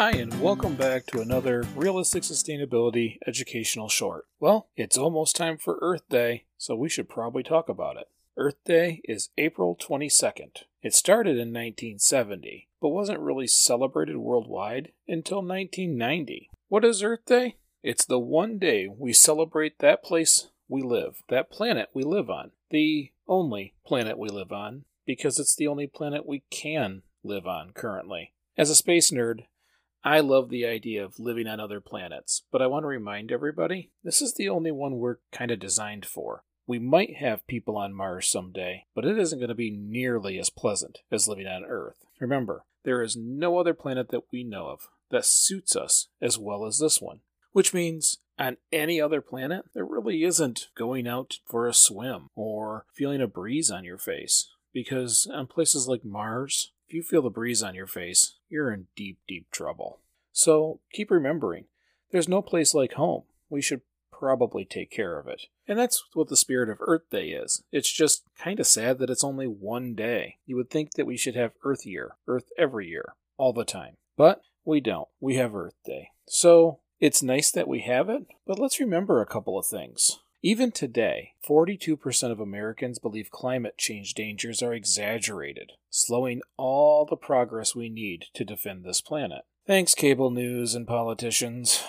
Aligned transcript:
Hi, 0.00 0.12
and 0.12 0.40
welcome 0.40 0.76
back 0.76 1.04
to 1.08 1.20
another 1.20 1.62
Realistic 1.76 2.22
Sustainability 2.22 3.18
Educational 3.26 3.90
Short. 3.90 4.24
Well, 4.40 4.70
it's 4.74 4.96
almost 4.96 5.36
time 5.36 5.58
for 5.58 5.78
Earth 5.82 6.08
Day, 6.08 6.46
so 6.56 6.74
we 6.74 6.88
should 6.88 7.06
probably 7.06 7.42
talk 7.42 7.68
about 7.68 7.98
it. 7.98 8.08
Earth 8.34 8.56
Day 8.64 9.02
is 9.04 9.28
April 9.36 9.76
22nd. 9.76 10.62
It 10.82 10.94
started 10.94 11.32
in 11.32 11.52
1970, 11.52 12.66
but 12.80 12.88
wasn't 12.88 13.20
really 13.20 13.46
celebrated 13.46 14.16
worldwide 14.16 14.92
until 15.06 15.42
1990. 15.42 16.48
What 16.68 16.82
is 16.82 17.02
Earth 17.02 17.26
Day? 17.26 17.56
It's 17.82 18.06
the 18.06 18.18
one 18.18 18.56
day 18.56 18.88
we 18.88 19.12
celebrate 19.12 19.80
that 19.80 20.02
place 20.02 20.48
we 20.66 20.80
live, 20.80 21.22
that 21.28 21.50
planet 21.50 21.90
we 21.92 22.04
live 22.04 22.30
on, 22.30 22.52
the 22.70 23.10
only 23.28 23.74
planet 23.84 24.16
we 24.16 24.30
live 24.30 24.50
on, 24.50 24.86
because 25.04 25.38
it's 25.38 25.54
the 25.54 25.68
only 25.68 25.86
planet 25.86 26.24
we 26.24 26.42
can 26.48 27.02
live 27.22 27.46
on 27.46 27.72
currently. 27.74 28.32
As 28.56 28.70
a 28.70 28.74
space 28.74 29.10
nerd, 29.10 29.40
I 30.02 30.20
love 30.20 30.48
the 30.48 30.64
idea 30.64 31.04
of 31.04 31.18
living 31.18 31.46
on 31.46 31.60
other 31.60 31.80
planets, 31.80 32.44
but 32.50 32.62
I 32.62 32.66
want 32.66 32.84
to 32.84 32.88
remind 32.88 33.30
everybody 33.30 33.90
this 34.02 34.22
is 34.22 34.34
the 34.34 34.48
only 34.48 34.70
one 34.70 34.96
we're 34.96 35.18
kind 35.30 35.50
of 35.50 35.58
designed 35.58 36.06
for. 36.06 36.44
We 36.66 36.78
might 36.78 37.16
have 37.16 37.46
people 37.46 37.76
on 37.76 37.92
Mars 37.92 38.28
someday, 38.28 38.86
but 38.94 39.04
it 39.04 39.18
isn't 39.18 39.38
going 39.38 39.48
to 39.48 39.54
be 39.54 39.70
nearly 39.70 40.38
as 40.38 40.48
pleasant 40.48 41.00
as 41.10 41.28
living 41.28 41.46
on 41.46 41.64
Earth. 41.64 42.06
Remember, 42.18 42.64
there 42.84 43.02
is 43.02 43.16
no 43.16 43.58
other 43.58 43.74
planet 43.74 44.08
that 44.08 44.32
we 44.32 44.42
know 44.42 44.68
of 44.68 44.88
that 45.10 45.26
suits 45.26 45.76
us 45.76 46.08
as 46.22 46.38
well 46.38 46.64
as 46.64 46.78
this 46.78 47.00
one, 47.00 47.20
which 47.52 47.74
means 47.74 48.18
on 48.38 48.56
any 48.72 49.00
other 49.00 49.20
planet, 49.20 49.66
there 49.74 49.84
really 49.84 50.24
isn't 50.24 50.68
going 50.74 51.06
out 51.06 51.40
for 51.44 51.66
a 51.66 51.74
swim 51.74 52.28
or 52.34 52.86
feeling 52.94 53.20
a 53.20 53.26
breeze 53.26 53.70
on 53.70 53.84
your 53.84 53.98
face. 53.98 54.48
Because 54.72 55.28
on 55.30 55.46
places 55.46 55.88
like 55.88 56.04
Mars, 56.04 56.72
if 56.88 56.94
you 56.94 57.02
feel 57.02 57.22
the 57.22 57.28
breeze 57.28 57.62
on 57.62 57.74
your 57.74 57.86
face, 57.86 58.36
you're 58.50 58.72
in 58.72 58.86
deep, 58.96 59.18
deep 59.26 59.50
trouble. 59.50 60.00
So 60.32 60.80
keep 60.92 61.10
remembering, 61.10 61.64
there's 62.10 62.28
no 62.28 62.42
place 62.42 62.74
like 62.74 62.94
home. 62.94 63.22
We 63.48 63.62
should 63.62 63.82
probably 64.12 64.64
take 64.64 64.90
care 64.90 65.18
of 65.18 65.26
it. 65.26 65.46
And 65.66 65.78
that's 65.78 66.04
what 66.12 66.28
the 66.28 66.36
spirit 66.36 66.68
of 66.68 66.78
Earth 66.80 67.08
Day 67.10 67.28
is. 67.28 67.62
It's 67.72 67.90
just 67.90 68.22
kind 68.38 68.60
of 68.60 68.66
sad 68.66 68.98
that 68.98 69.10
it's 69.10 69.24
only 69.24 69.46
one 69.46 69.94
day. 69.94 70.36
You 70.44 70.56
would 70.56 70.70
think 70.70 70.92
that 70.94 71.06
we 71.06 71.16
should 71.16 71.36
have 71.36 71.52
Earth 71.64 71.86
Year, 71.86 72.16
Earth 72.26 72.50
every 72.58 72.88
year, 72.88 73.14
all 73.38 73.52
the 73.52 73.64
time. 73.64 73.96
But 74.16 74.42
we 74.64 74.80
don't. 74.80 75.08
We 75.20 75.36
have 75.36 75.54
Earth 75.54 75.76
Day. 75.84 76.08
So 76.28 76.80
it's 77.00 77.22
nice 77.22 77.50
that 77.52 77.68
we 77.68 77.80
have 77.80 78.10
it, 78.10 78.26
but 78.46 78.58
let's 78.58 78.78
remember 78.78 79.20
a 79.20 79.26
couple 79.26 79.58
of 79.58 79.66
things. 79.66 80.18
Even 80.42 80.72
today, 80.72 81.34
42% 81.46 82.32
of 82.32 82.40
Americans 82.40 82.98
believe 82.98 83.30
climate 83.30 83.76
change 83.76 84.14
dangers 84.14 84.62
are 84.62 84.72
exaggerated, 84.72 85.72
slowing 85.90 86.40
all 86.56 87.04
the 87.04 87.16
progress 87.16 87.76
we 87.76 87.90
need 87.90 88.24
to 88.32 88.44
defend 88.44 88.82
this 88.82 89.02
planet. 89.02 89.42
Thanks, 89.66 89.94
cable 89.94 90.30
news 90.30 90.74
and 90.74 90.86
politicians. 90.86 91.84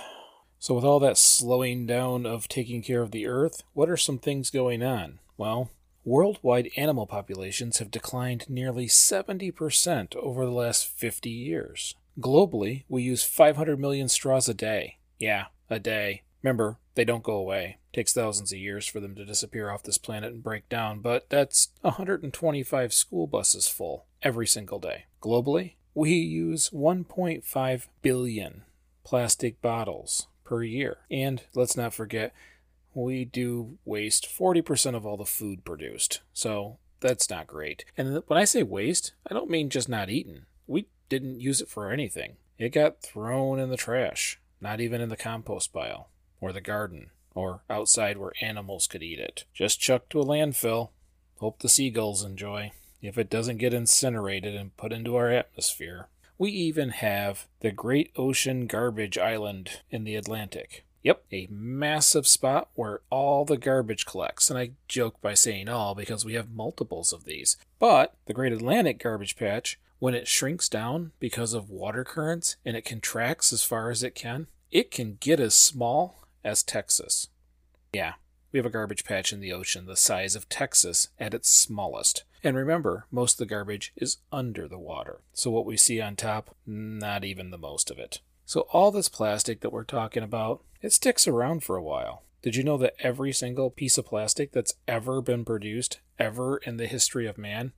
So, 0.60 0.76
with 0.76 0.84
all 0.84 1.00
that 1.00 1.18
slowing 1.18 1.86
down 1.86 2.26
of 2.26 2.50
taking 2.50 2.84
care 2.84 3.02
of 3.02 3.12
the 3.12 3.26
Earth, 3.26 3.64
what 3.74 3.90
are 3.90 3.98
some 3.98 4.20
things 4.20 4.50
going 4.50 4.84
on? 4.84 5.20
Well, 5.38 5.72
worldwide 6.04 6.70
animal 6.76 7.08
populations 7.08 7.78
have 7.78 7.90
declined 7.90 8.50
nearly 8.50 8.88
70% 8.88 10.16
over 10.18 10.46
the 10.46 10.52
last 10.52 10.88
50 10.88 11.30
years. 11.30 11.96
Globally, 12.20 12.84
we 12.90 13.02
use 13.02 13.24
500 13.24 13.80
million 13.80 14.10
straws 14.10 14.50
a 14.50 14.54
day. 14.54 14.98
Yeah, 15.18 15.46
a 15.70 15.80
day. 15.80 16.24
Remember, 16.44 16.78
they 16.96 17.06
don't 17.06 17.24
go 17.24 17.36
away. 17.36 17.78
Takes 17.94 18.14
thousands 18.14 18.54
of 18.54 18.58
years 18.58 18.88
for 18.88 19.00
them 19.00 19.16
to 19.16 19.26
disappear 19.26 19.70
off 19.70 19.84
this 19.84 19.98
planet 19.98 20.32
and 20.32 20.44
break 20.44 20.70
down, 20.70 21.00
but 21.00 21.30
that's 21.30 21.70
125 21.82 22.94
school 22.94 23.28
buses 23.28 23.68
full 23.68 24.06
every 24.24 24.48
single 24.48 24.80
day. 24.80 25.06
Globally, 25.22 25.74
we 25.94 26.12
use 26.14 26.70
1.5 26.70 27.88
billion 28.02 28.64
plastic 29.04 29.62
bottles 29.62 30.28
per 30.46 30.64
year. 30.64 30.98
And 31.10 31.42
let's 31.54 31.76
not 31.76 31.94
forget, 31.94 32.34
we 32.94 33.26
do 33.26 33.78
waste 33.84 34.28
40% 34.28 34.96
of 34.96 35.06
all 35.06 35.18
the 35.18 35.26
food 35.26 35.66
produced. 35.66 36.22
So 36.34 36.78
that's 37.02 37.30
not 37.30 37.48
great. 37.48 37.84
And 37.98 38.24
when 38.28 38.40
I 38.40 38.46
say 38.46 38.64
waste, 38.64 39.14
I 39.30 39.34
don't 39.34 39.50
mean 39.50 39.70
just 39.70 39.90
not 39.90 40.10
eaten. 40.10 40.46
We 40.68 40.88
didn't 41.10 41.42
use 41.42 41.60
it 41.62 41.68
for 41.68 41.92
anything. 41.92 42.38
It 42.58 42.70
got 42.70 43.02
thrown 43.02 43.60
in 43.60 43.70
the 43.70 43.78
trash, 43.78 44.40
not 44.62 44.80
even 44.80 45.02
in 45.02 45.10
the 45.10 45.18
compost 45.18 45.74
pile 45.74 46.10
or 46.40 46.54
the 46.54 46.62
garden, 46.62 47.10
or 47.34 47.62
outside 47.70 48.18
where 48.18 48.34
animals 48.42 48.88
could 48.88 49.04
eat 49.04 49.20
it. 49.20 49.46
Just 49.54 49.80
chuck 49.80 50.10
to 50.10 50.22
a 50.22 50.26
landfill. 50.26 50.90
Hope 51.40 51.60
the 51.60 51.70
seagulls 51.70 52.24
enjoy. 52.24 52.72
If 53.02 53.18
it 53.18 53.30
doesn't 53.30 53.58
get 53.58 53.74
incinerated 53.74 54.56
and 54.56 54.78
put 54.78 54.94
into 54.94 55.16
our 55.16 55.32
atmosphere. 55.32 56.08
We 56.38 56.52
even 56.52 56.90
have 56.90 57.48
the 57.60 57.72
Great 57.72 58.12
Ocean 58.16 58.68
Garbage 58.68 59.18
Island 59.18 59.82
in 59.90 60.04
the 60.04 60.16
Atlantic. 60.16 60.86
Yep, 61.04 61.24
a 61.32 61.48
massive 61.50 62.28
spot 62.28 62.70
where 62.76 63.02
all 63.10 63.44
the 63.44 63.58
garbage 63.58 64.06
collects. 64.06 64.50
And 64.50 64.60
I 64.60 64.72
joke 64.88 65.20
by 65.22 65.34
saying 65.34 65.68
all 65.68 65.96
because 65.96 66.24
we 66.26 66.34
have 66.34 66.52
multiples 66.52 67.12
of 67.12 67.26
these. 67.26 67.58
But 67.80 68.16
the 68.26 68.34
Great 68.34 68.54
Atlantic 68.54 69.02
Garbage 69.02 69.36
Patch, 69.36 69.80
when 70.00 70.14
it 70.14 70.28
shrinks 70.28 70.70
down 70.70 71.12
because 71.20 71.54
of 71.54 71.70
water 71.70 72.04
currents 72.04 72.58
and 72.66 72.78
it 72.78 72.86
contracts 72.86 73.52
as 73.52 73.64
far 73.64 73.90
as 73.90 74.04
it 74.04 74.16
can, 74.16 74.48
it 74.70 74.92
can 74.92 75.18
get 75.20 75.40
as 75.40 75.54
small 75.56 76.21
as 76.44 76.64
Texas. 76.64 77.28
Yeah, 77.94 78.14
we 78.52 78.58
have 78.58 78.66
a 78.66 78.70
garbage 78.70 79.04
patch 79.04 79.32
in 79.32 79.40
the 79.40 79.54
ocean 79.54 79.86
the 79.86 79.96
size 79.96 80.36
of 80.36 80.50
Texas 80.50 81.10
at 81.20 81.34
its 81.34 81.50
smallest. 81.50 82.24
And 82.44 82.56
remember, 82.56 83.06
most 83.12 83.34
of 83.34 83.38
the 83.40 83.54
garbage 83.54 83.94
is 83.96 84.18
under 84.32 84.68
the 84.68 84.80
water. 84.80 85.22
So 85.34 85.52
what 85.52 85.66
we 85.66 85.78
see 85.78 86.02
on 86.02 86.16
top, 86.16 86.56
not 86.66 87.24
even 87.24 87.52
the 87.52 87.58
most 87.58 87.92
of 87.92 88.00
it. 88.00 88.22
So 88.46 88.62
all 88.72 88.92
this 88.92 89.10
plastic 89.10 89.62
that 89.62 89.72
we're 89.72 89.84
talking 89.84 90.24
about, 90.24 90.64
it 90.82 90.92
sticks 90.92 91.28
around 91.28 91.64
for 91.64 91.76
a 91.76 91.84
while. 91.84 92.24
Did 92.42 92.56
you 92.56 92.64
know 92.64 92.78
that 92.78 92.96
every 93.00 93.32
single 93.32 93.70
piece 93.70 93.98
of 93.98 94.08
plastic 94.08 94.52
that's 94.52 94.74
ever 94.88 95.22
been 95.22 95.46
produced, 95.46 96.00
ever 96.18 96.58
in 96.58 96.78
the 96.78 96.88
history 96.88 97.28
of 97.28 97.38
man, 97.38 97.74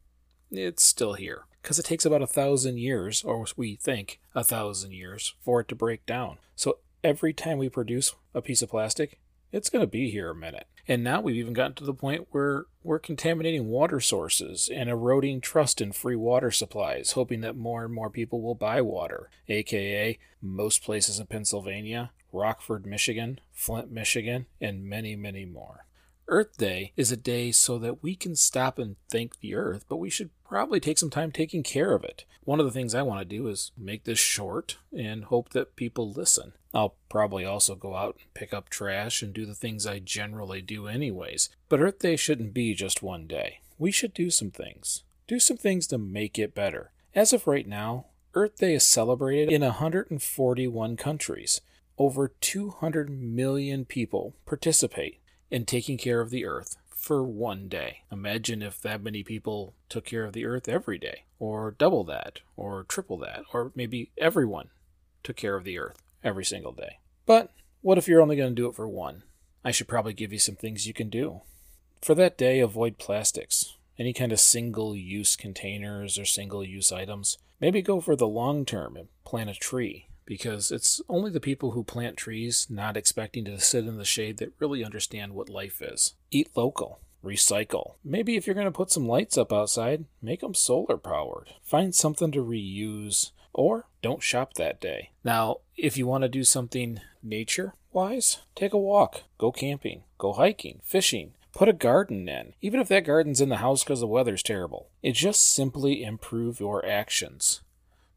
it's 0.50 0.84
still 0.84 1.14
here? 1.14 1.44
Because 1.62 1.80
it 1.80 1.86
takes 1.86 2.06
about 2.06 2.22
a 2.22 2.28
thousand 2.28 2.78
years, 2.78 3.24
or 3.24 3.46
we 3.58 3.76
think 3.76 4.20
a 4.34 4.44
thousand 4.44 4.94
years, 4.94 5.36
for 5.42 5.60
it 5.60 5.68
to 5.68 5.76
break 5.76 6.06
down. 6.06 6.38
So 6.56 6.78
every 7.04 7.34
time 7.34 7.58
we 7.58 7.70
produce 7.70 8.16
a 8.34 8.42
piece 8.42 8.62
of 8.62 8.70
plastic, 8.70 9.20
it's 9.52 9.70
going 9.70 9.84
to 9.84 9.88
be 9.88 10.10
here 10.10 10.32
a 10.32 10.36
minute. 10.36 10.68
And 10.88 11.04
now 11.04 11.22
we've 11.22 11.36
even 11.36 11.54
gotten 11.54 11.76
to 11.76 11.86
the 11.86 11.94
point 11.94 12.28
where 12.32 12.66
we're 12.82 13.00
contaminating 13.00 13.68
water 13.68 14.00
sources 14.00 14.70
and 14.74 14.90
eroding 14.90 15.40
trust 15.40 15.80
in 15.80 15.92
free 15.92 16.16
water 16.16 16.52
supplies, 16.52 17.12
hoping 17.12 17.42
that 17.42 17.56
more 17.56 17.86
and 17.86 17.94
more 17.94 18.10
people 18.10 18.42
will 18.42 18.56
buy 18.56 18.82
water, 18.82 19.30
aka 19.48 20.18
most 20.42 20.84
places 20.84 21.20
in 21.20 21.28
Pennsylvania, 21.28 22.12
Rockford, 22.34 22.86
Michigan, 22.86 23.40
Flint, 23.52 23.92
Michigan, 23.92 24.48
and 24.60 24.84
many, 24.84 25.16
many 25.16 25.46
more. 25.46 25.86
Earth 26.28 26.58
Day 26.58 26.94
is 26.96 27.12
a 27.12 27.18
day 27.18 27.52
so 27.52 27.78
that 27.78 28.02
we 28.02 28.16
can 28.16 28.36
stop 28.36 28.80
and 28.80 28.96
thank 29.10 29.40
the 29.40 29.56
earth, 29.56 29.86
but 29.88 29.98
we 29.98 30.10
should 30.10 30.32
probably 30.54 30.80
take 30.80 31.00
some 31.00 31.10
time 31.10 31.32
taking 31.32 31.64
care 31.64 31.96
of 31.96 32.04
it. 32.04 32.26
One 32.44 32.60
of 32.60 32.68
the 32.68 32.72
things 32.72 32.94
I 32.94 33.02
want 33.02 33.22
to 33.22 33.26
do 33.26 33.48
is 33.48 33.72
make 33.76 34.04
this 34.04 34.20
short 34.20 34.78
and 34.96 35.24
hope 35.24 35.50
that 35.50 35.76
people 35.76 36.12
listen. 36.12 36.54
I'll 36.76 36.94
probably 37.10 37.44
also 37.44 37.74
go 37.74 37.96
out 37.96 38.18
and 38.22 38.32
pick 38.36 38.54
up 38.54 38.70
trash 38.70 39.24
and 39.24 39.34
do 39.34 39.48
the 39.48 39.56
things 39.56 39.88
I 39.88 39.98
generally 39.98 40.62
do, 40.62 40.86
anyways. 40.86 41.50
But 41.70 41.80
Earth 41.80 41.98
Day 41.98 42.16
shouldn't 42.18 42.54
be 42.54 42.76
just 42.76 43.02
one 43.02 43.26
day. 43.26 43.62
We 43.80 43.90
should 43.90 44.14
do 44.14 44.30
some 44.30 44.52
things. 44.52 45.02
Do 45.26 45.40
some 45.40 45.58
things 45.58 45.88
to 45.88 45.98
make 45.98 46.38
it 46.38 46.54
better. 46.54 46.92
As 47.16 47.34
of 47.34 47.48
right 47.48 47.68
now, 47.68 48.06
Earth 48.36 48.58
Day 48.58 48.76
is 48.76 48.86
celebrated 48.86 49.52
in 49.52 49.62
141 49.62 50.98
countries. 50.98 51.62
Over 51.98 52.28
200 52.28 53.10
million 53.10 53.86
people 53.86 54.36
participate 54.46 55.20
in 55.50 55.66
taking 55.66 55.98
care 55.98 56.22
of 56.22 56.30
the 56.30 56.46
earth 56.46 56.78
for 57.04 57.22
one 57.22 57.68
day. 57.68 58.04
Imagine 58.10 58.62
if 58.62 58.82
that 58.82 59.04
many 59.04 59.24
people 59.24 59.74
took 59.90 60.06
care 60.06 60.24
of 60.24 60.32
the 60.32 60.46
earth 60.46 60.70
every 60.70 60.98
day, 60.98 61.26
or 61.38 61.76
double 61.78 62.06
that, 62.06 62.40
or 62.56 62.86
triple 62.86 63.18
that, 63.18 63.44
or 63.52 63.74
maybe 63.76 64.12
everyone 64.18 64.70
took 65.22 65.36
care 65.36 65.58
of 65.58 65.66
the 65.66 65.78
earth 65.78 66.02
every 66.24 66.46
single 66.46 66.72
day. 66.72 67.00
But 67.26 67.52
what 67.82 67.98
if 67.98 68.08
you're 68.08 68.22
only 68.22 68.38
going 68.38 68.56
to 68.56 68.62
do 68.62 68.70
it 68.70 68.76
for 68.76 68.88
one? 68.88 69.24
I 69.66 69.72
should 69.72 69.90
probably 69.90 70.14
give 70.14 70.32
you 70.32 70.40
some 70.40 70.56
things 70.56 70.88
you 70.88 70.94
can 70.94 71.10
do. 71.10 71.42
For 72.02 72.16
that 72.16 72.38
day, 72.38 72.62
avoid 72.62 72.98
plastics 72.98 73.76
any 74.00 74.14
kind 74.14 74.32
of 74.32 74.40
single 74.40 74.96
use 74.96 75.36
containers 75.36 76.18
or 76.18 76.26
single 76.26 76.64
use 76.64 76.92
items. 76.92 77.38
Maybe 77.60 77.82
go 77.82 78.00
for 78.02 78.16
the 78.16 78.28
long 78.28 78.66
term 78.66 78.96
and 78.96 79.10
plant 79.24 79.50
a 79.50 79.54
tree 79.54 80.08
because 80.26 80.72
it's 80.72 81.02
only 81.10 81.32
the 81.32 81.40
people 81.40 81.72
who 81.72 81.84
plant 81.84 82.18
trees 82.18 82.68
not 82.70 82.98
expecting 82.98 83.46
to 83.46 83.60
sit 83.60 83.86
in 83.86 83.98
the 83.98 84.06
shade 84.06 84.38
that 84.38 84.54
really 84.60 84.84
understand 84.84 85.34
what 85.34 85.50
life 85.50 85.82
is. 85.82 86.16
Eat 86.32 86.50
local. 86.56 87.00
Recycle. 87.24 87.94
Maybe 88.04 88.36
if 88.36 88.46
you're 88.46 88.54
going 88.54 88.66
to 88.66 88.72
put 88.72 88.92
some 88.92 89.08
lights 89.08 89.38
up 89.38 89.54
outside, 89.54 90.06
make 90.22 90.42
them 90.42 90.54
solar 90.54 90.98
powered. 90.98 91.54
Find 91.64 91.96
something 91.96 92.32
to 92.34 92.44
reuse 92.44 93.32
or 93.54 93.88
don't 94.02 94.22
shop 94.22 94.56
that 94.56 94.82
day. 94.82 95.12
Now, 95.24 95.58
if 95.78 95.98
you 95.98 96.06
want 96.06 96.24
to 96.24 96.30
do 96.30 96.44
something 96.44 97.00
nature 97.22 97.76
wise, 97.94 98.40
take 98.56 98.74
a 98.74 98.78
walk, 98.78 99.24
go 99.38 99.52
camping, 99.52 100.04
go 100.18 100.34
hiking, 100.34 100.82
fishing, 100.84 101.34
put 101.54 101.70
a 101.70 101.74
garden 101.74 102.28
in, 102.28 102.54
even 102.62 102.80
if 102.80 102.88
that 102.90 103.06
garden's 103.06 103.40
in 103.40 103.50
the 103.50 103.58
house 103.58 103.84
because 103.84 104.00
the 104.00 104.08
weather's 104.08 104.44
terrible. 104.44 104.90
It 105.02 105.14
just 105.14 105.54
simply 105.54 106.04
improve 106.04 106.60
your 106.60 106.86
actions. 106.86 107.62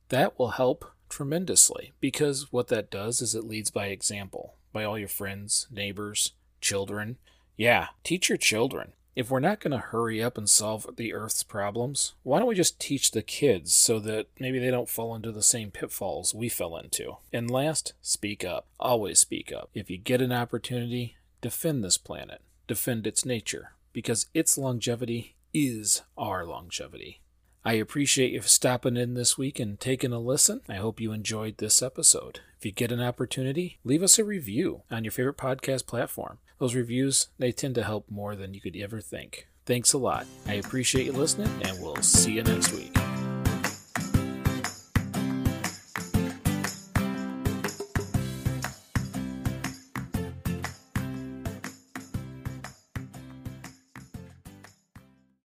That 0.08 0.38
will 0.38 0.52
help 0.52 0.90
tremendously 1.08 1.92
because 2.00 2.52
what 2.52 2.68
that 2.68 2.90
does 2.90 3.20
is 3.20 3.34
it 3.34 3.44
leads 3.44 3.70
by 3.70 3.86
example 3.86 4.56
by 4.72 4.84
all 4.84 4.98
your 4.98 5.08
friends, 5.08 5.66
neighbors, 5.70 6.32
children. 6.60 7.16
Yeah, 7.56 7.88
teach 8.04 8.28
your 8.28 8.38
children. 8.38 8.92
If 9.14 9.30
we're 9.30 9.40
not 9.40 9.60
going 9.60 9.70
to 9.70 9.78
hurry 9.78 10.22
up 10.22 10.36
and 10.36 10.48
solve 10.48 10.86
the 10.96 11.14
Earth's 11.14 11.42
problems, 11.42 12.12
why 12.22 12.38
don't 12.38 12.48
we 12.48 12.54
just 12.54 12.78
teach 12.78 13.12
the 13.12 13.22
kids 13.22 13.74
so 13.74 13.98
that 14.00 14.26
maybe 14.38 14.58
they 14.58 14.70
don't 14.70 14.90
fall 14.90 15.14
into 15.14 15.32
the 15.32 15.42
same 15.42 15.70
pitfalls 15.70 16.34
we 16.34 16.50
fell 16.50 16.76
into? 16.76 17.16
And 17.32 17.50
last, 17.50 17.94
speak 18.02 18.44
up. 18.44 18.66
Always 18.78 19.18
speak 19.18 19.50
up. 19.50 19.70
If 19.72 19.88
you 19.88 19.96
get 19.96 20.20
an 20.20 20.32
opportunity, 20.32 21.16
defend 21.40 21.82
this 21.82 21.96
planet, 21.96 22.42
defend 22.68 23.06
its 23.06 23.24
nature, 23.24 23.72
because 23.94 24.26
its 24.34 24.58
longevity 24.58 25.36
is 25.54 26.02
our 26.18 26.44
longevity. 26.44 27.22
I 27.66 27.72
appreciate 27.72 28.30
you 28.30 28.42
stopping 28.42 28.96
in 28.96 29.14
this 29.14 29.36
week 29.36 29.58
and 29.58 29.80
taking 29.80 30.12
a 30.12 30.20
listen. 30.20 30.60
I 30.68 30.76
hope 30.76 31.00
you 31.00 31.10
enjoyed 31.10 31.58
this 31.58 31.82
episode. 31.82 32.38
If 32.56 32.64
you 32.64 32.70
get 32.70 32.92
an 32.92 33.02
opportunity, 33.02 33.80
leave 33.82 34.04
us 34.04 34.20
a 34.20 34.24
review 34.24 34.82
on 34.88 35.02
your 35.02 35.10
favorite 35.10 35.36
podcast 35.36 35.84
platform. 35.84 36.38
Those 36.60 36.76
reviews, 36.76 37.26
they 37.40 37.50
tend 37.50 37.74
to 37.74 37.82
help 37.82 38.08
more 38.08 38.36
than 38.36 38.54
you 38.54 38.60
could 38.60 38.76
ever 38.76 39.00
think. 39.00 39.48
Thanks 39.64 39.92
a 39.92 39.98
lot. 39.98 40.28
I 40.46 40.54
appreciate 40.54 41.06
you 41.06 41.12
listening, 41.12 41.50
and 41.62 41.82
we'll 41.82 41.96
see 41.96 42.34
you 42.34 42.44
next 42.44 42.72
week. 42.72 42.95